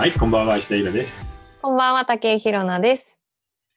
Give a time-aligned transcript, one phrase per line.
[0.00, 1.60] はい、こんばんは、石田イラです。
[1.60, 3.20] こんばんは、竹井ひろなです。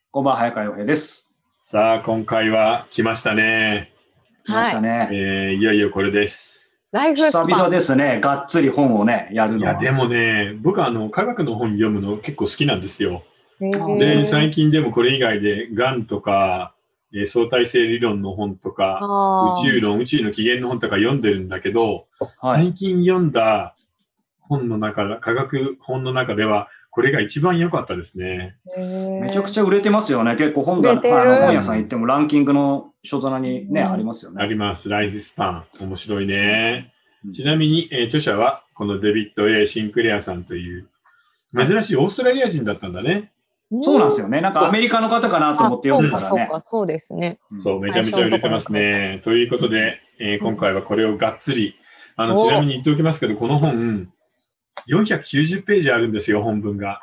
[0.10, 1.28] こんばんは、早川洋平です。
[1.64, 3.92] さあ、今回は来ましたね。
[4.46, 4.82] 来ましたはい。
[4.84, 5.10] ね。
[5.12, 6.80] えー、いよいよこれです。
[6.94, 7.72] ライフスパ久々ン。
[7.72, 8.22] ですね。
[8.22, 9.76] がっつり本をね、やるいや。
[9.76, 13.24] でもね、僕はあの、科学の本読むの結構好きなんですよ。
[13.60, 16.74] で、最近でもこれ以外で、がんとか、
[17.14, 18.98] えー相対性理論の本とか、
[19.60, 22.06] 宇宙論、宇宙の起源の本とか読んでるんだけど、
[22.40, 22.64] はい。
[22.64, 23.76] 最近読んだ
[24.58, 28.56] 本の中、科学本の中では、これが一番良かったですね。
[28.78, 29.62] めちゃくちゃ。
[29.62, 30.36] ゃ売れてますよね。
[30.36, 34.44] 結構本棚、売れてるあの本屋さん行ってもランキングの書棚にね、うんありますよね。
[34.44, 34.90] あります。
[34.90, 35.66] ライフスパン。
[35.82, 36.94] 面白いね。
[37.26, 40.88] うんちなみに、えー著者は、このデビッド・ A・ シンクレアさんという、
[41.56, 43.32] 珍しいオーストラリア人だったんだね。
[43.82, 44.42] そうなんですよね。
[44.42, 46.44] なんかアメリカの方かなとあ思って読んでたらねそうか、。
[46.44, 47.40] そうか、そうですね。
[47.52, 49.22] うんそう、めちゃめちゃ売れてますね。
[49.24, 51.76] ということで、えー今回はこれをがっつり、
[52.18, 54.10] あの、おちなみに言っておきますけど、この本、
[54.88, 57.00] 490ページあるんですよ、本文が。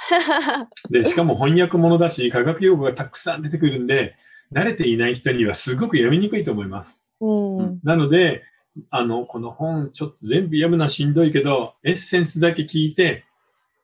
[0.91, 4.17] で、しかも翻訳物だし、科学用語がたくさん出てくるんで、
[4.53, 7.15] 慣れていない人にはすごく読みにくいと思います。
[7.21, 7.81] うん。
[7.85, 8.43] なので、
[8.91, 13.25] あの、この本、ちょっと全部読むのはしんどいけど、エッセンスだけ聞いて、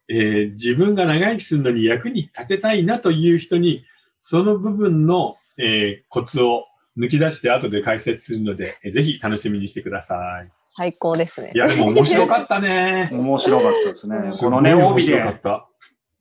[0.09, 3.85] えー自分が長生きするのに役に立てたいなという人に、
[4.21, 6.65] その部分の、えーコツを
[6.99, 10.51] 抜き出して後で解説するので、えーぜひ楽しみにしてください。
[10.77, 11.59] 最高ですねい。
[11.59, 13.09] や、でも面白かったね。
[13.13, 14.17] 面白かったですね。
[14.39, 15.67] このね、帯面白かっでた。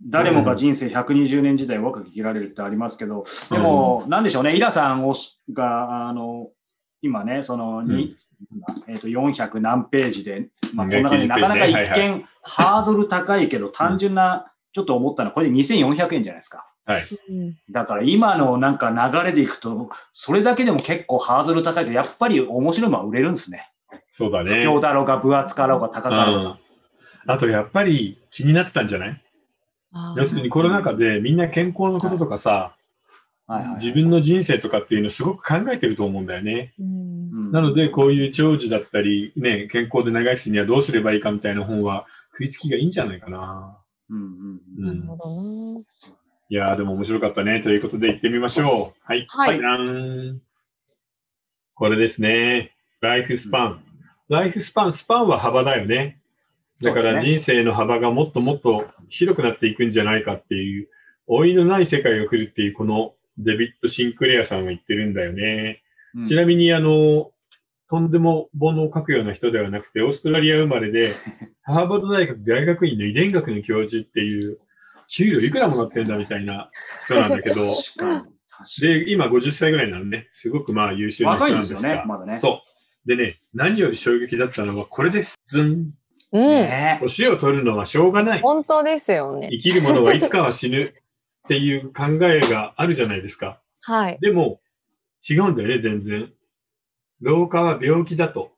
[0.07, 6.49] 誰もが人生120年時代若く生きられるってありますけど、でも、なんでしょうね、イラさんをしが、あの、
[7.01, 8.15] 今ね、その、に
[8.87, 16.65] えっ、と、400何ページで、まあ、うんこんな感じで、90なかなか一見、ハードル高いけど、単純な、ちょっと思ったのは、これで2400円じゃないですか。
[16.85, 17.07] はい。
[17.29, 23.69] うんだから今のなんか流れでいくと、それだけでも結構ハードル高いと、やっぱり面白いものは売れるんですね。
[24.17, 24.61] そうだね。
[24.61, 26.51] 不況だろうが、分厚かろうが、高かろうが。
[26.51, 26.57] うん。
[27.27, 29.21] あと、やっぱり気になってたんじゃない？
[30.15, 36.73] 要するにコロナ禍でみんな健康のこととかさ、はいはいはい自分の人生とかっていうのをすごく考えてると思うんだよね。
[37.51, 43.77] なので、こういう長寿だったり、ね、健康で長生きするにはどうすればいいかみたいな本は食いつきがいいんじゃないかな。
[44.09, 45.79] うんうんうんなるほどな。
[46.49, 47.61] いやー、でも面白かったね。
[47.61, 48.99] ということで行ってみましょう。
[49.03, 49.27] はい。
[49.29, 50.41] はいじゃらん。
[51.75, 52.71] これですね。
[53.01, 53.83] ライフスパン。
[54.29, 56.19] ライフスパン、スパンは幅だよね。
[56.81, 60.89] だから人生の幅がもっともっと広くなっていくんじゃないかっていう、
[61.27, 65.81] 老いのない世界が来るっていう、このデビッド・シンクレアさんが言ってるんだよね。
[66.15, 67.31] うんちなみに、あの、
[67.89, 71.13] とんでも本を書くような人ではなくて、オーストラリア生まれで、
[71.63, 74.59] ハーバード大学大学院の遺伝学の教授っていう、
[75.09, 76.69] 給料いくらもらってんだみたいな
[77.03, 77.75] 人なんだけど、
[78.79, 80.27] で、今50歳ぐらいなのね。
[80.31, 81.89] すごくまあ優秀にな人なんですが。
[81.89, 82.37] ね、まだね。
[82.37, 82.75] そう。
[83.05, 85.35] でね、何より衝撃だったのはこれです。
[85.45, 85.91] ズン。
[86.31, 86.41] うん。
[86.41, 88.41] ね年を取るのはしょうがない。
[88.41, 89.49] 本当ですよね。
[89.51, 90.93] 生きる者はいつかは死ぬ
[91.45, 93.61] っていう考えがあるじゃないですか。
[93.81, 94.17] はい。
[94.19, 94.59] でも、
[95.27, 96.31] 違うんだよね、全然。
[97.21, 98.51] 老化は病気だと。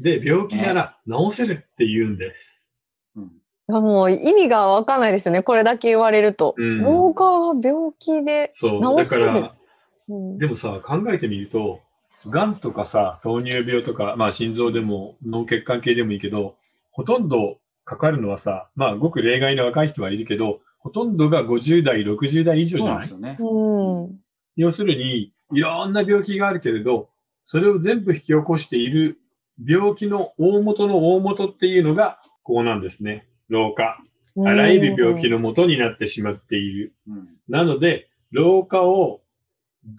[0.00, 2.72] で、病気なら治せるって言うんです。
[3.16, 3.32] うん
[3.70, 5.42] もう意味がわかんないですよね。
[5.42, 6.54] これだけ言われると。
[6.56, 8.48] うん老化は病気で。
[8.52, 8.80] そう。
[8.80, 9.54] だ治せるから、
[10.08, 11.82] うんでもさ、考えてみると、
[12.26, 16.56] 癌とかさ、糖尿病とか、まあ心臓でも脳血管系でもいいけど、
[16.90, 23.00] ほとんどかかるのはさ、まあごく例外の若い人はいるけど、ほとんどが50代、60代以上じゃない？
[23.02, 23.36] ですよね。
[23.40, 24.20] うん。
[24.56, 27.08] 要するに、いろんな病気があるけれど、
[27.42, 29.18] それを全部引き起こしている
[29.64, 33.26] 病気の大元の大元っていうのが、こうなんですね。
[33.48, 33.98] 老化。
[34.44, 36.94] あらゆる病気の元になってしまっている。
[37.08, 39.22] うんなので、老化を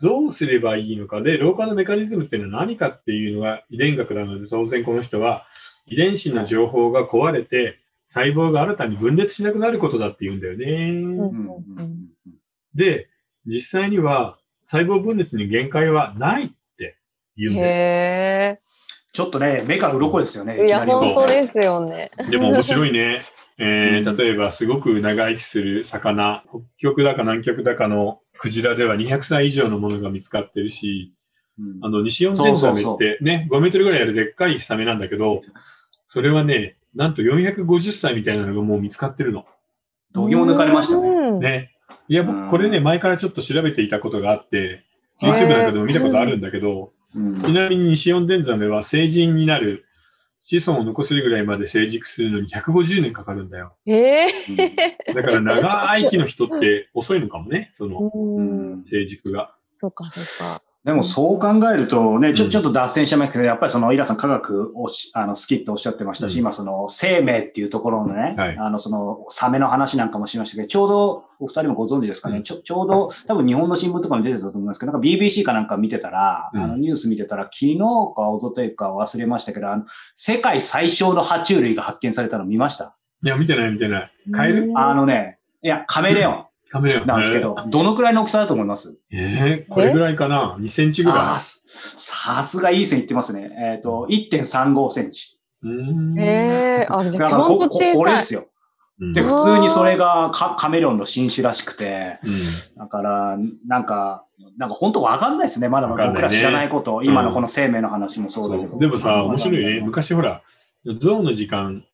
[0.01, 5.47] どうすればいいのかで、老化のメカニズムっていうのは何かっていうのが遺伝学なので、当然この人は
[5.87, 10.65] 遺伝子の情報が壊れて、細胞が新たに分裂しなくなることだって言うんだよね。
[10.65, 12.09] うんうんうんうん
[12.75, 13.09] で、
[13.45, 16.97] 実際には細胞分裂に限界はないって
[17.35, 18.59] 言うんでへ
[19.11, 20.57] ちょっとね、目から鱗ですよね。
[20.61, 20.67] え。
[20.67, 22.11] いや、本当ですよね。
[22.19, 22.29] す。
[22.29, 23.21] でも面白いね。
[23.57, 31.13] えーうん例えばすごく長生きする魚、北極だか南極だかのクジラでは200歳以上のものが見つかってるし、
[31.59, 35.41] うんあの、西四天ザメってね、5メートルぐらいあるでっかいサメなんだけど、
[36.05, 39.45] それはね、なんと450歳みたいなのがもう見つかってるの。
[40.13, 41.09] どぎも抜かれましたね。
[41.09, 41.39] うん。
[41.39, 41.71] ね。
[42.07, 44.85] いや、うん僕これね、前からちょっと調べていたことがあって、
[45.21, 49.85] YouTube なんかでも見たことあるんだけど、うんちなみに西四天ザメは成人になる、
[50.39, 53.75] 子孫を残せるぐらいまで成熟するのに150年かかるんだよ。
[53.85, 54.27] へえ。
[55.13, 58.83] だから長生き の人って遅いのかもね、そのうん。
[58.83, 59.53] 成熟が。
[59.73, 60.61] そっかそっか。
[60.85, 62.51] でもそう考えるとね、ちょうん。
[62.51, 66.39] ちょっと脱線しちゃいますけど、やっぱりそのイラさん科学をしあの好きっておっしゃってましたし、うん。
[66.39, 68.57] 今その生命っていうところのね、はい。
[68.57, 76.63] あのそのサメの話なんかもしましたけど、ちょうどお二人もご存知ですかね、うんちょちょうど多分日本の新聞とかに出てたと思いますけど、なんか BBC かなんか見てたら、うん。
[76.63, 79.85] あのニュース見てたら、昨日か一昨日か忘れましたけど、あの
[80.15, 82.95] 世界最小の爬虫類が発見されたの見ました？
[83.21, 84.11] いや、見てない見てない。
[84.31, 84.71] カエル？
[84.75, 87.07] あのね、いや、カメレオンカメレオン。
[87.07, 88.95] なんですけど、どのくらいの大きさだと思います？
[89.11, 91.59] えー、これぐらいかな ?2 センチぐあらー
[91.97, 93.51] さすがいい線いってますね。
[93.73, 95.39] えっ、と、1.35センチ。
[96.17, 96.21] え
[96.81, 98.17] えあ、じゃあ、こここれ。
[98.17, 98.41] ですよ。
[98.41, 102.33] うんで、普通にそれがカカメレオンの新種らしくて、うん
[102.77, 104.25] だから、なんか、
[104.57, 105.69] なんか本当わかんないですね。
[105.69, 108.77] まだまだ僕ら知らないこと、今のこの生命の話もそうだけど。
[108.77, 109.79] でもさ、面白いね。
[109.79, 110.41] 昔昔ほら、
[110.85, 111.85] ゾウの時間、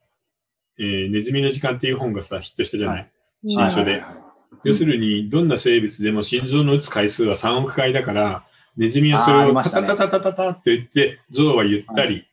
[0.79, 3.11] えーネズミの時間っていう本がさ、ヒットしたじゃない、はい
[3.47, 3.91] 新書で。
[3.91, 4.24] はいはいはい
[4.63, 8.45] 要するに、どんな生物でも心臓の打つ回数は3億回だから、
[8.77, 12.27] ネズミはそれをタタタタタタタって言って、ゾウはゆったり、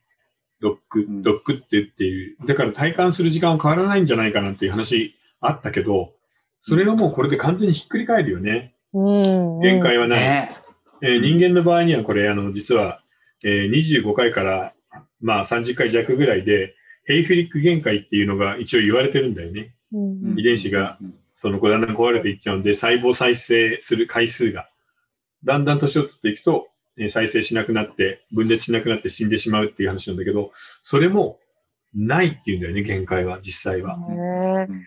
[0.59, 2.37] ドックうん、ドックって言っている。
[2.45, 6.13] だから体感する時間は変わらないんじゃないかなっていう話あったけど、
[6.59, 8.73] それがもうこれで完全にひっくり返るよね。
[8.93, 9.59] うん。
[9.59, 10.19] 限界はない。
[10.19, 10.57] ね
[11.01, 13.01] えー人間の場合にはこれ、あの、実は、
[13.43, 14.73] えー25回から、
[15.19, 16.75] まあ30回弱ぐらいで、
[17.05, 19.75] ヘイフリック限界っていうのが一応言われてるんだよね。
[19.91, 24.69] うん遺伝子がうんその子だんだん壊れていっちゃうんで、細胞再生する回数が、
[25.43, 30.51] だんだん年を取っていくと、えー再生しなくなって、分裂しなくなって死んでしまうっていう話なんだけど、
[30.83, 31.39] それも
[31.95, 33.97] ないっていうんだよね、限界は、実際は。
[34.09, 34.83] へえうん。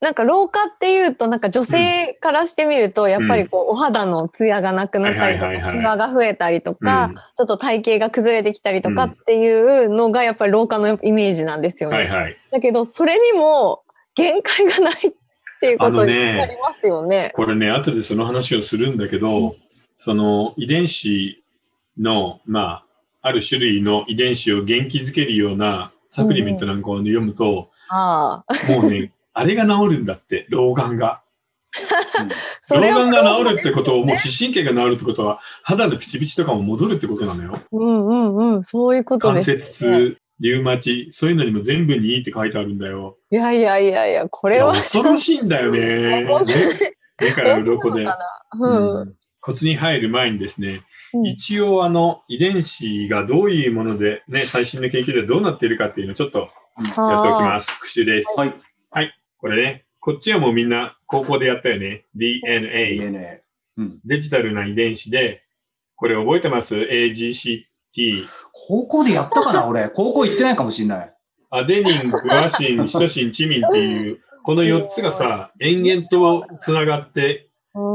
[0.00, 7.14] なんか老化っていうと、なんか女性からしてみると、やっぱりこう、お肌のツヤがなくなったりとか、シワが増えたりとか、うん。
[7.14, 11.96] ちょっと体型が崩れてきたりとかっていうのが、やっぱり老化のイメージなんですよね。
[11.96, 12.36] はいはい。
[12.50, 13.82] だけど、それにも
[14.14, 15.12] 限界がないっ
[15.60, 17.30] ていうことになりますよね。
[17.34, 19.56] これね、後でその話をするんだけど、
[19.96, 21.44] その遺伝子
[21.98, 22.84] の、まあ、
[23.22, 27.70] ある種類の遺伝子を元気づけるようなサプリメントなんかを読むと。
[27.92, 28.42] も
[28.82, 31.22] うね、あれが治るんだって、老眼が。
[31.72, 37.60] 老 それを眼が治るってことを、もう視神経が治るってことは、肌のピチピチとかも戻るってことなのよ。
[37.70, 38.62] うんうんうん。
[38.62, 43.18] そういうこと関です、節痛、リウマチ、そういうのにも全部にいいって書いてあるんだよ。
[43.30, 44.72] いやいやいやいや、これは。
[44.72, 46.26] 恐ろしいんだよね。
[47.20, 48.06] 目から鱗で。
[48.58, 49.00] うん。
[49.00, 50.82] うん骨に入る前にですね、
[51.14, 56.38] うん一応あの遺伝子がどういうもので、ね、最新の研究でどうなっているかっていうのをちょっと
[56.78, 57.72] やっておきます。
[57.72, 58.38] 復習です。
[58.38, 58.54] はい。
[59.38, 62.04] これね、こっちはもうみんな高校でやったよね。
[62.14, 62.94] DNA。
[62.96, 63.42] DNA。
[63.78, 64.00] うん。
[64.04, 65.42] デジタルな遺伝子で、
[65.96, 67.64] これ覚えてます ?AGCT。
[68.52, 69.88] 高校でやったかな俺。
[69.88, 71.14] 高校行ってないかもしれない。
[71.50, 77.50] アデニン、グアシン、シトシン、チミンっていう、この4つがさ、延々とつながって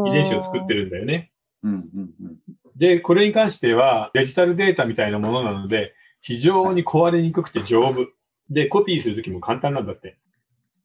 [0.05, 1.31] 遺伝子を作ってるんだよね。
[1.63, 2.37] うんうんうん。
[2.75, 8.07] で、これに関してはデジタルデータみたいなものなので、非常に壊れにくくて丈夫。
[8.49, 10.17] で、コピーするときも簡単なんだって。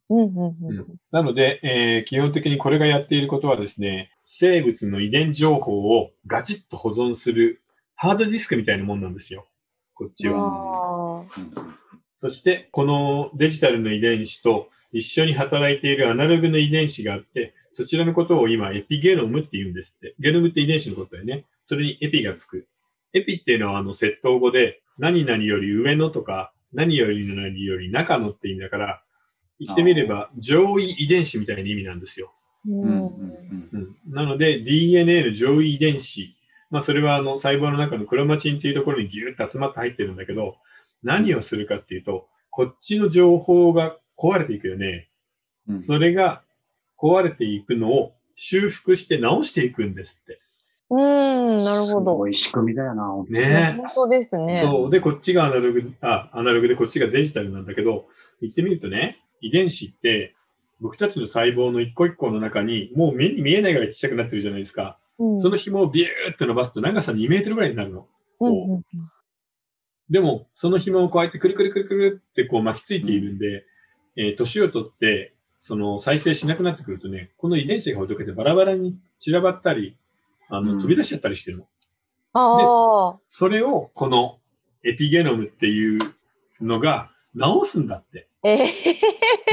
[0.09, 7.62] うんうんうんなので、えー基本的にこれがやっていることはですね、生物の遺伝情報をガチッと保存する
[8.02, 9.47] ハードディスクみたいなもんなんですよ。
[9.93, 11.26] こっちは。
[12.17, 20.14] そして、このデジタルの遺伝子と一緒に働いているアナログの遺伝子があって、そちらのことを今エピゲノムって言うんですって。
[20.19, 21.44] ゲノムって遺伝子のことだよね。
[21.67, 22.66] それにエピがつく。
[23.12, 29.02] エピっていうのはあの窃盗語で、何々より上のとか、何より何より中のって意味だから、
[29.59, 32.33] 言ってみれば上位遺伝子みたいな意味なんですよ。
[32.66, 36.35] ーううんうんんうん、なので DNA の上位遺伝子。
[36.71, 40.57] まあそれはあの細胞の中のクロマチンっていうところにギューッと集まって入ってるんだけど、
[41.03, 45.09] 何をするかっていうと、こっちの情報が壊れていくよね。
[45.69, 45.77] うん。
[45.77, 46.43] それが
[46.99, 50.41] 壊れていくのを修復して直していくんですって。
[50.91, 52.17] うん、なるほすど。
[52.17, 53.05] ごい仕組みだよな。
[53.29, 54.61] ね本当ですね。
[54.65, 54.91] そう。
[54.91, 58.07] で、こっちがアナログ、あ、アナログでこっちがデジタルなんだけど、
[58.41, 60.35] 言ってみるとね、遺伝子って、
[60.81, 64.99] 僕たちの細胞の一個一個の中に、もう目に見えないぐらいちっちゃくなってるじゃないですか。
[65.21, 65.39] うん。
[65.39, 68.09] その紐をビューって伸ばすと長さ2メートルぐらいになるの。
[68.41, 68.83] うんうん
[70.11, 73.65] でも、その紐をこうやってくるくるくるくるってこう巻きついているんで、
[74.17, 79.97] えー年を取って、その再生しなくなってくるとね、この遺伝子がほどけてバラバラに散らばったり、
[80.49, 80.79] あの、うん。
[80.81, 81.69] 飛び出しちゃったりしてるの。
[82.33, 84.39] ああ、それをこの
[84.85, 86.00] エピゲノムっていう
[86.61, 88.27] のが直すんだって。
[88.43, 88.75] ええ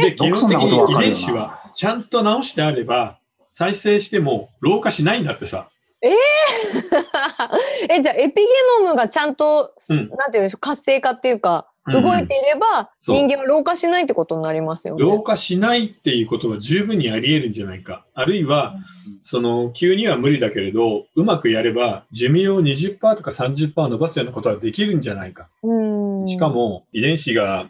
[0.02, 3.20] で、基本的に遺伝子はちゃんと直してあれば、
[3.58, 5.68] 再生しても老化しないんだってさ。
[6.04, 6.10] え、
[8.04, 8.48] じゃあエピゲ
[8.82, 15.02] ノムがちゃんと、うんなんていうんでしょう、活性化っていうか、うん動いていれば、人間は老化しないってことになりますよね。
[15.02, 18.06] 老化しないっていうことは十分にあり得るんじゃないか。
[18.14, 18.76] あるいは、
[19.24, 25.48] その、急には無理だけれど、うまくやれば、寿命を20%とか30%伸ばすようなことはできるんじゃないか。
[25.64, 26.28] うん。
[26.28, 27.70] しかも、遺伝子が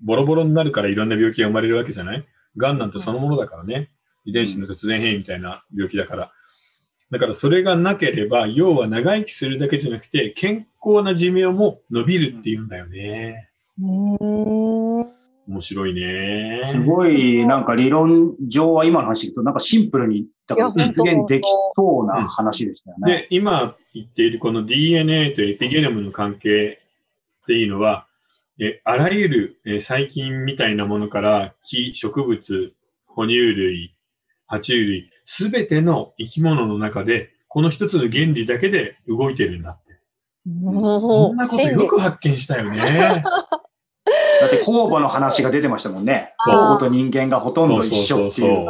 [0.00, 2.24] ボロボロになるからいろんな病気が生まれるわけじゃない？
[2.56, 3.90] 癌なんてそのものだからね。
[4.28, 6.32] 遺伝子の突然変異みたいな病気だから。
[7.10, 13.48] だからそれがなければ、要は長生きするだけじゃなくて、健康な寿命も伸びるっていうんだよね。
[13.80, 14.98] うん。
[15.48, 16.68] 面白いね。
[16.70, 23.12] すごい、なんか理論上は今の話聞くと、なんかシンプルに、だから実現できそうな話でしたよね。
[23.12, 26.82] で、今言っているこの DNA とエピゲノムの関係
[27.44, 28.06] っていうのは、
[28.60, 32.74] えあらゆるえ細菌みたいなものから木、植物、
[33.06, 33.94] 哺乳類、
[34.48, 39.88] 爬虫類、すべての生き物の中で、この一つの原理だけで動いてるんだって。
[40.48, 43.22] もこんなことよく発見したよね。
[44.40, 46.32] だって酵母の話が出てましたもんね。
[46.38, 48.66] そう酵母と人間がほとんど一緒っていう。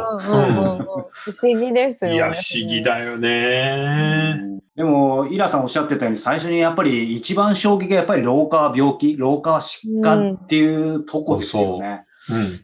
[1.11, 2.15] 不思議ですよね。
[2.15, 4.59] いや、不思議だよね。
[4.75, 11.87] でも、イラさんおっしゃってたように、最初にやっぱり一番衝撃がやっぱり老化は病気、老化は疾患っていうとこですよね。
[11.87, 12.08] うん。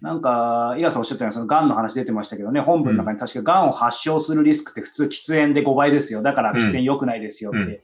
[0.01, 6.21] なんか、イラさんおっしゃったように、その癌の話出てましたけどね、本文の中に確か癌を発症するリスクって普通喫煙で5倍ですよ。
[6.21, 7.59] だから喫煙良くないですよって。
[7.59, 7.79] うん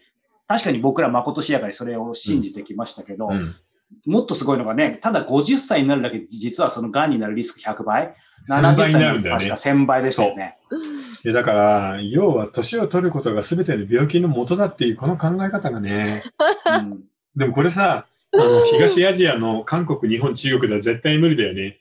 [0.51, 3.55] 確かに僕らまことしやかにそれを信じてきましたけど、うん。
[4.05, 8.15] もっとすごいのがね、ただ50歳になるだけで実はその癌になるリスク100倍
[8.49, 9.69] ？1000倍になるんだよね確か。
[9.69, 10.57] 1000倍ですよね。
[11.23, 16.21] でだから、要は年を取ることが全ての病気の元だっていうこの考え方がね、
[16.81, 17.03] うん
[17.35, 21.77] でもこれさ、あの、東アジアの韓国、日本、中国では絶対無理だよね。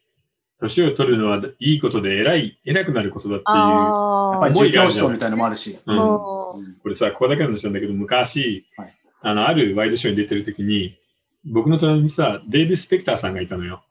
[0.61, 3.57] 年を取るのはいいことで偉い、偉くなることだっていう。
[3.57, 4.41] やっああ。
[4.41, 5.79] ぱり儒教思想みたいなのもあるし。
[5.87, 8.93] うんうんこれさ、ここだけの話なんだけど、昔、はい
[9.23, 10.97] あの、あるワイドショーに出てる時に、
[11.45, 13.83] 僕の隣にさ、デイビス・スペクターさんがいたのよ。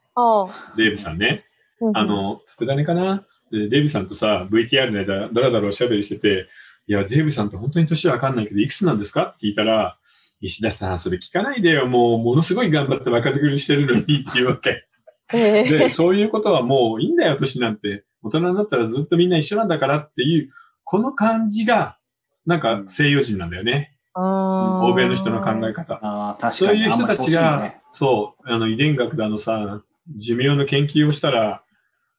[0.78, 1.46] デイブさんね。
[1.82, 3.24] うんあの、福種かな？
[3.52, 6.48] でデイブさんとさ、VTR の間、だらだらおしゃべりしてて、
[6.88, 9.34] いや、デイブさんって本当に年わかんないけど、いくつなんですか？
[9.36, 9.98] って聞いたら、
[10.42, 11.88] 石田さん、それ聞かないでよ。
[11.88, 14.86] もう、ものすごい頑張って若作りしてるのにっていうわけ。
[15.34, 18.06] ええで、そういうことはもういいんだよ、年なんて。
[18.24, 20.50] 大人になったらずっとみんな一緒なんだからっていう、
[20.84, 21.98] この感じが、
[22.46, 23.96] なんか西洋人なんだよね。
[24.14, 26.00] あー欧米の人の考え方。
[26.02, 26.54] ああ、確かに。
[26.54, 29.84] そういう人たちが、りそう、あの遺伝学だのさ、
[30.18, 31.64] 寿命の研究をしたら、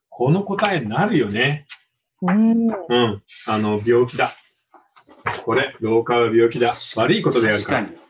[0.09, 1.67] この答えになるよね。
[2.23, 2.69] うん。
[2.69, 3.23] うん。
[3.47, 4.31] あの、病気だ。
[5.45, 6.77] これ、老化は病気だ。
[6.97, 7.73] 悪いことであるか。
[7.73, 8.10] 確からに。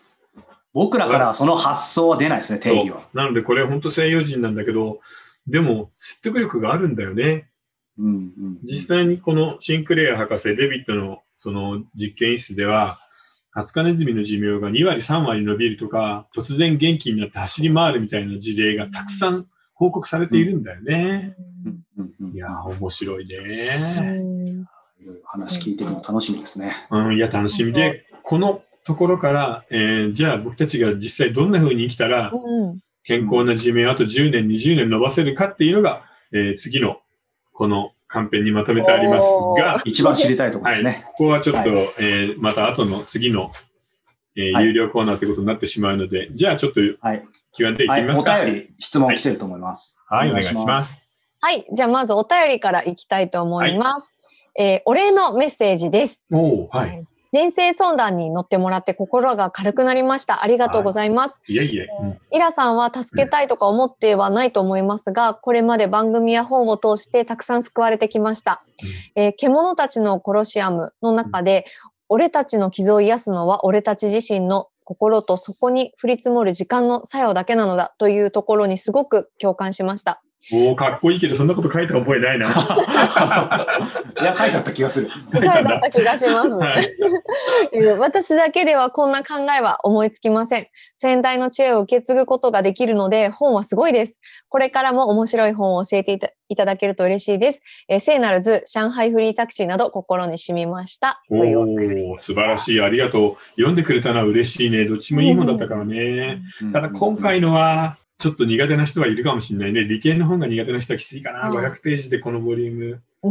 [0.73, 3.09] 僕らからはその発想は出ないですね、定義は。
[3.13, 5.01] なので、これ本当西洋人なんだけど、
[5.47, 7.51] でも、説得力があるんだよね。
[7.99, 12.97] うんうん実際にこのシンクレア博士、デビットのその実験室では、
[13.51, 21.35] ハツカネズミの寿命が2割、3割伸びるとか、突然元気になって走り回るみたいな事例がたくさん報告されているんだよね。
[21.65, 23.37] うんうんうんいやー、面白いね。
[23.37, 24.67] うん
[25.01, 26.87] いろいろ話聞いていくの楽しみですね。
[26.91, 37.01] うん、いや、楽しみで、このところから、えーじゃあ僕たちが実際どんな風に生きたら、うん健康な寿命をあと10年、20年伸ばせるかっていうのが、えー次の
[37.53, 41.05] このカンペにまとめてありますが、一番知りたいところはい、ですね。
[41.07, 43.51] ここはちょっと、はえーまた後の次の、
[44.37, 47.25] えーはい有料コーナーってことになってしまうので、じゃあちょっとはい。
[47.53, 48.41] Q&A いってはい、みますか？
[48.41, 49.99] お便り、質問来てると思います。
[50.09, 50.83] はい、お願いしま。
[50.83, 51.05] す。
[51.41, 51.67] はい。
[51.73, 54.15] じゃあ、まずお便りからいきたいと思います。
[54.59, 56.23] えーお礼のメッセージです。
[56.31, 57.05] おおはい。
[57.33, 60.43] 人生相談に乗ってもらって心が軽くなりました。
[60.43, 61.41] ありがとうございます。
[61.47, 61.87] いえいえ。
[62.01, 68.63] うんイラさんは助けたいとか思ってはないと思いますが、これまで番組や本を通してたくさん救われてきました。
[69.17, 71.67] えー獣たちのコロシアムの中で、
[72.09, 80.21] 俺たちの傷を癒すのは俺たち自身の心とそこに降り積もる時間の作用だけなのだというところにすごく共感しました。
[80.53, 82.49] おおかっこいいけど、そんなこと書いた覚えないな。
[84.21, 85.09] いや、書いてあった気がする。
[85.09, 85.61] 書い答たんだ。
[85.61, 86.49] えだった気がします。
[86.49, 86.97] は い。
[87.73, 90.67] えー私だけではこんな考えは思いつきません。
[90.95, 94.19] 先代の知恵を受け継ぐことができるので本はすごいです。
[94.49, 97.63] これからも面白い本を教えていたいただけると嬉しいです。
[97.89, 101.23] えー聖なる図、上海フリータクシーなど心に染みました。
[101.31, 101.37] お
[102.15, 102.81] お素晴らしい。
[102.81, 103.37] ありがとう。
[103.57, 104.85] 読んでくれたのは嬉しいね。
[104.87, 106.41] どっちもいい本だったからね。
[106.73, 109.85] ただ今回のは、ちょっと苦手な人はいるかもしれないね。
[109.85, 111.49] 理系の本が苦手な人はきついかな。
[111.49, 113.03] うん500ページでこのボリューム。
[113.23, 113.27] あ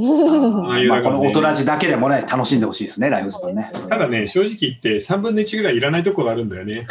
[0.68, 3.72] ああいうねこの音ラジだけでもね、楽しんでほしいですね、ライブスターね。
[3.90, 6.86] ただね、正直言って3分の1ぐらいいらないところがあるんだよね。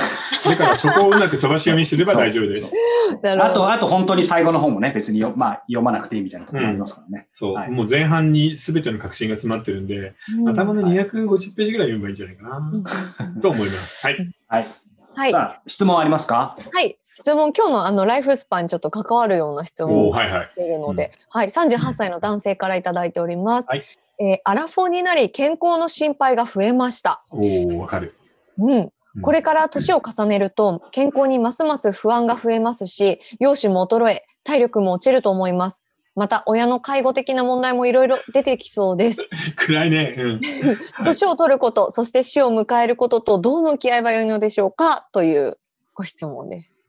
[0.44, 2.74] だからそこをうまく飛ばし読みすれば大丈夫です。
[3.22, 7.28] あと、あと本当に最後の方もね、別によ、まあ、読まなくていいみたいなところもありますからね。
[7.32, 14.04] そう、はいもう前半に全ての確信が詰まってるんで、うん頭の250ページぐらい読めばいいんじゃないかな、うんと思います。
[14.04, 14.16] はい。
[14.48, 14.68] はい。
[15.14, 15.30] はい。
[15.30, 16.56] さあ、質問ありますか？
[16.72, 16.98] はい。
[17.18, 20.50] 質問、今日のあのライフスパンにちょっと関わるような質問をおーはいはい。
[20.52, 23.66] しているので、はい、38歳の男性からいただいております。
[23.68, 23.84] はい
[24.20, 27.22] えーアラフォーになり健康の心配が増えました。
[27.30, 27.38] お
[27.76, 28.14] おわかる。
[28.58, 28.70] うん。
[28.72, 35.82] うんこれから年を重ねると健康にますます不安が増えますし、容姿も衰え、体力も落ちると思います。
[36.14, 39.28] また、親の介護的な問題もいろいろ出てきそうです。
[39.56, 40.14] 暗いね。
[40.16, 40.30] うん。
[40.94, 45.08] はい年を取ること、そして死を迎えることとどう向き合えばよいのでしょうか？
[45.12, 45.58] という
[45.94, 46.84] ご質問です。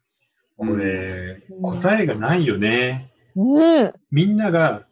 [0.59, 3.11] これうん、答えがないよね。
[3.35, 3.93] うん。
[4.11, 4.83] みんなが、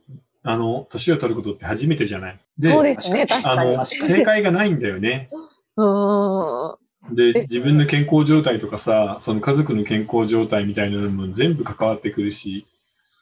[0.43, 2.39] あの、年を取ることって初めてじゃない。
[2.59, 3.75] そうですね、確あかに。
[3.75, 5.29] の、正解がないんだよね。
[5.75, 6.77] うー
[7.11, 7.15] ん。
[7.15, 12.65] で、自分の健康状態とかさ、その家族の健康状態みたいなのも全部関わってくるし、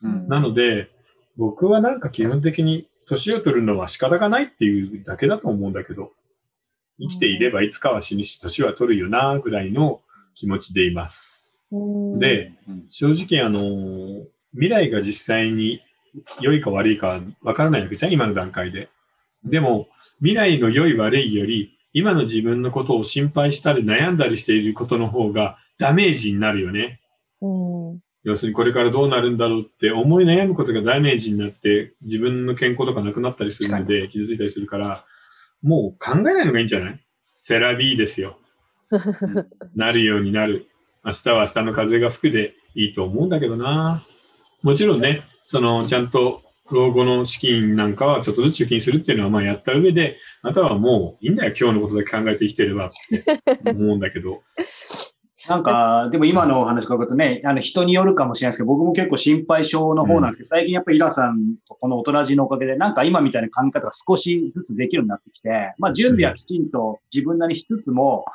[0.03, 0.89] うんなので、
[1.37, 6.11] 僕はなんか基本的に年を取るのは仕方がないっていうだけだと思うんだけど、
[6.99, 10.01] 生きていればいつかは死ぬし、年は取るよな、ぐらいの
[10.35, 11.34] 気持ちでいます。
[11.71, 15.81] うんで、うん正直あの、未来が実際に
[16.41, 18.89] 良いか悪いかはわからないわけじゃん、今の段階で。
[19.43, 19.87] でも、
[20.19, 26.99] 未来の良い悪いより、今の自分のことを心配したり悩んだりしていることの方がダメージになるよね。
[27.41, 35.05] うん要するにこれからどうなるんだろうって思い悩むことがダメージになって自分の健康とかなくなったりするので傷ついたりするから、
[35.61, 36.99] もう考えないのがいいんじゃない？
[37.37, 38.39] セラビーですよ。
[39.75, 40.65] なるようになる。
[41.05, 44.03] 明日は明日の風が吹くでいいと思うんだけどな。
[44.63, 54.41] もちろんね、そのちゃんと老後の資金なんかはちょっとずつ貯金するっていうのはまあやった上で、あとはもういいんだよ、今日のことだけ考えて生きてればって 思うんだけど。
[55.47, 68.25] なんか、でも今のお話伺うとね、あの人によるかもしれないですけど、僕も結構心配性の方なんですけど、最近やっぱりイラさんとこの大人じのおかげで、なんか今みたいな考え方が少しずつできるようになってきて、まあ準備はきちんと自分なりにしつつも、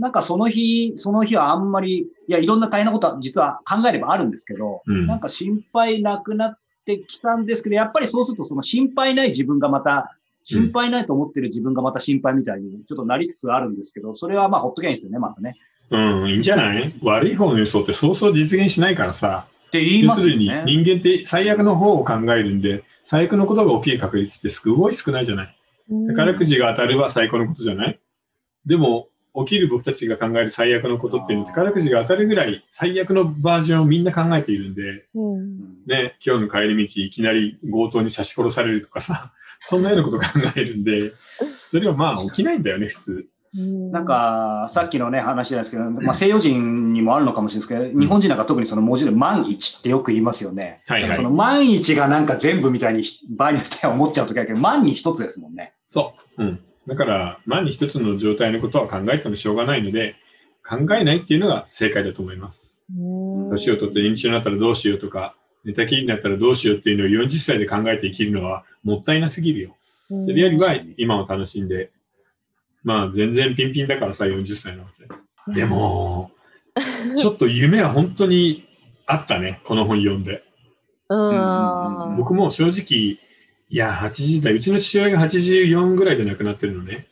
[0.00, 15.56] なんかその日、その日はあんまり、いや、いろんな大変なことは実は考えればあるんですけど、うんなんか心配なくなってきたんですけど、やっぱりそうするとその心配ない自分がまた、心配ないと思ってる自分がまた心配みたいにちょっとなりつつあるんですけど、それはまあほっとけないんですよね、またね。
[15.90, 16.94] うん、いいんじゃない？
[17.02, 19.46] 悪い方の予想ってそうそう実現しないからさ。
[19.66, 20.72] って言い要するにますよね。
[20.82, 25.56] 人間って最悪の方を考えるんで、最悪のことが起きる確率ってすごい少ないじゃない？
[26.08, 28.00] 宝くじが当たれば最高のことじゃない？
[28.64, 40.24] でも、起きる僕たちが考える最悪のことっていうのは宝くじが当たるぐらい最悪のバージョンをみんな考えているんで、うんうんね、今日の帰り道いきなり強盗に刺し殺されるとかさ、 そんなようなこと考
[40.56, 41.12] えるんで、
[41.66, 43.26] それはまあ起きないんだよね、普通。
[43.52, 50.82] なんか、さっきのね、話じゃないですけど、まあ、西洋人にもあるのかもしれないですけど、日本人なんか特にその文字で万一ってよく言いますよね。
[50.86, 55.74] はいはいその万一がなんか全部みたいに場合によっては思っちゃうときあるけど、万に一つですもんね。
[55.88, 56.44] そう。
[56.44, 56.60] うん。
[56.90, 60.16] だから、万に一つの状態のことは考えてもしょうがないので、
[60.68, 62.82] 考えないっていうのが正解だと思います。
[63.48, 69.76] 年を取って認知症になったらどうしようとか、寝たきりになったらどうしようっていうのを40歳で考えて生きるのはもったいなすぎるよ。
[70.08, 71.92] それよりは今を楽しんで、
[72.82, 74.88] まあ全然ピンピンだからさ、40歳なわ
[75.46, 75.54] け。
[75.54, 76.32] でも、
[77.16, 78.66] ちょっと夢は本当に
[79.06, 80.42] あったね、この本読んで。
[81.08, 82.16] うん。
[82.16, 83.18] 僕も正直、
[83.70, 87.06] いや、80代、うちの父親が84ぐらいで亡くなってるのね。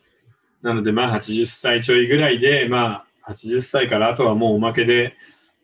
[0.61, 5.13] なので、まあ80歳ちょいぐらいで、まあ80歳からあとはもうおまけで、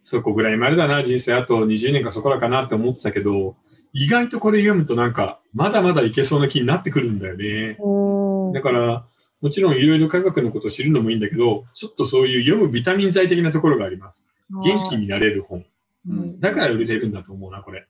[0.04, 3.58] そこぐらいまでだな、人生あと20年かそこらかなって思ってたけど、
[3.92, 7.78] 意外とこれ読むとなんか、まだまだいけそうな気になってくるんだよね。
[7.84, 9.06] うんだから、
[9.42, 14.30] もちろんいろいろ科学のことを知るのもいいんだけど、ちょっとそういう読むビタミン剤的なところがあります。
[14.64, 15.66] 元気になれる本。
[16.08, 17.88] うんだから売れてるんだと思うな、これ。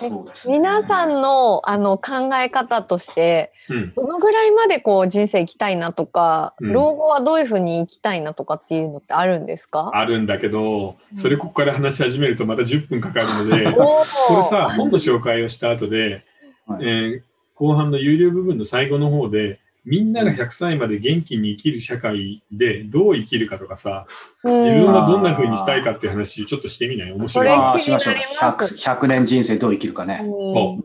[0.00, 0.58] そうですね。
[0.58, 3.92] 皆さんのあの考え方として、うん。
[3.94, 6.72] どのぐらいまでこう人生生きたいなとか、うん。
[6.72, 9.90] 老後はどういうふうに生きたいなとかっていうのってあるんですか？
[9.94, 14.04] あるんだけど、それここから話し始めるとまた10分かかるので、 こ
[14.36, 16.24] れさ、本の紹介をした後で、
[16.66, 16.84] はい。
[16.84, 17.22] えー
[17.56, 24.06] 後半の有料部分の最後の方で、みんなが100歳まで元気に生きる社会でどう生きるかとかさ、
[24.42, 27.12] うん自分はどんな風にしたいかっていう話ちょっとしてみない？
[27.12, 27.48] 面白い。
[27.48, 30.20] ああ気になりますしましょう 100, 100年人生どう生きるかね。
[30.22, 30.84] うんそう。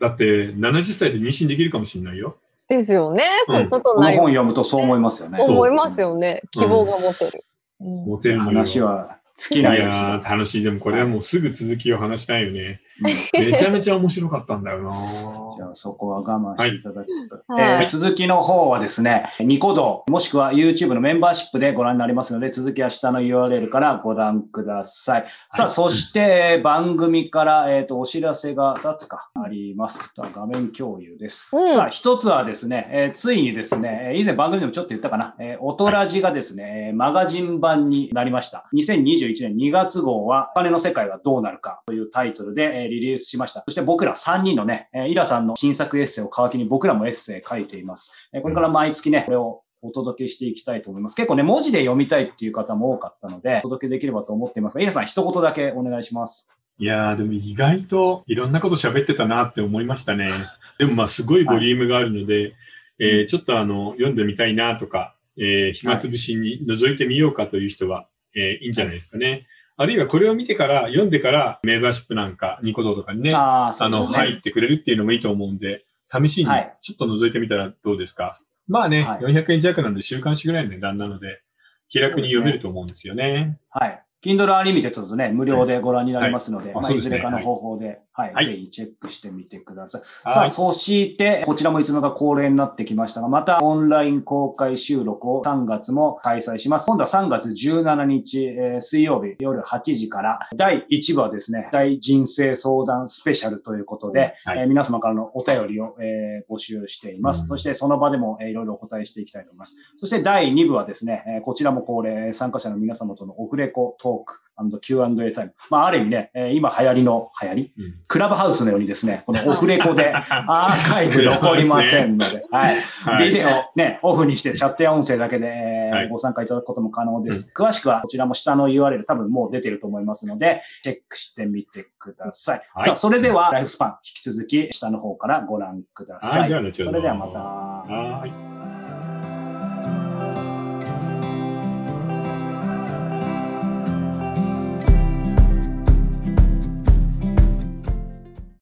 [0.00, 0.24] だって
[0.54, 2.36] 70歳で妊娠できるかもしれないよ。
[2.68, 3.24] ですよね。
[3.48, 5.38] うんそういうことなり本読むとそう思いますよね。
[5.40, 6.42] 思いますよね。
[6.50, 7.44] 希望が持てる。
[7.80, 8.40] うんモテる。
[8.40, 10.62] 話は尽きないですよいやー、楽しい。
[10.62, 12.81] でもこれはもうすぐ続きを話したいよね。
[13.00, 13.14] め
[13.58, 14.90] ちゃめちゃ面白かったんだよな。
[15.56, 17.82] じゃあそこは我慢していただきつつ、はい。
[17.82, 25.26] えー続きの方はですね、ニコ動、もしくは YouTube のメンバーシップでご覧になりますので、続きは下の URL からご覧ください。
[25.50, 29.28] さあ、そして番組から、えー、とお知らせが2つか。
[29.31, 29.98] あります。
[29.98, 31.46] さあ画面共有です。
[31.52, 38.68] うんさあ、一つはですね、えーついにですね、えー以前番組でもちょっと言ったかな、えー、オトラジがですね、えーマガジン版になりました。
[38.74, 43.62] 2021年2月号は、お金の世界はどうなるかというタイトルで、えーリリースしました。
[43.64, 48.12] そして僕ら3人のね、えーイラさんの新作エッセイを皮切りに僕らもエッセイ書いています。
[48.32, 51.16] えーこれから毎月ね、これをお届けしていきたいと思います。
[51.16, 56.48] 結構ね、文字で読みたいっていう方も多かったので、お届けできればと思っていますが、イラさん一言だけお願いします。
[56.82, 60.30] いやー、でも意外といろんなこと喋ってたなって思いましたね。
[60.78, 62.54] でもまあすごいボリュームがあるので、
[62.98, 69.46] えーちょっとあの、読んでみたいなとか、えー暇つぶしに覗いてみようかという人は、えーいいんじゃないですかね。
[69.76, 74.06] あるいはこれを見てから、読んでからメンバーシップなんか、ニコ動とかにね、あああ、そうでの。
[74.06, 78.32] 入ってくれるっていうのもいいと思うんで、試しにはいちょっと覗いてみたらどうですか？
[78.66, 81.42] まあね、はい400円弱なんで週刊誌ぐらいの値段なので、
[81.88, 83.58] 気楽に読めると思うんですよね。
[83.70, 84.02] はい。
[84.22, 90.02] Kindle Unlimited とね、無料でご覧になれますので、まあ、いはいずれかの方法で、はい、はいぜひチェックしてみてください。
[90.02, 90.50] さあ、はい。
[90.50, 96.86] そして、こちらもいつもが恒例になってきましたが、またオンライン公開収録を3月も開催します。
[96.86, 107.42] 今度は3月17日、えー水曜日夜8時から、第1部はですね、大人生相談スペシャルということで、はいえー皆様からのお便りを、えー募集しています。
[107.42, 109.76] うんそして、その場でも、えーいろいろお答えしていきたいと思います。
[109.96, 114.42] そして、第2部はですね、えーこちらも恒例、参加者の皆様とのオフレコトーク
[114.80, 115.54] &Q&A タイム。
[115.70, 122.76] まあ、ある意味ね、えー今流行りの流行り、うんクラブハウスのようにですね、このオフレコで アーカイブ残りませんので、はい。
[122.80, 127.52] はいビデオね、オフにしてチャットや音声だけで、ご参加いただくことも可能です。
[127.56, 132.62] 詳しくはこちらも下の URL 多分もう出てると思いますので、チェックしてみてください。
[132.74, 136.52] はいさあ、それではライフスパン引き続き下の方からご覧ください。
[136.52, 137.38] はいそれではまた。
[137.38, 138.26] は
[138.58, 138.61] い。